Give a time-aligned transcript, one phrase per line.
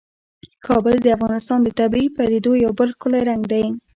[0.65, 3.65] کابل د افغانستان د طبیعي پدیدو یو بل ښکلی رنګ دی.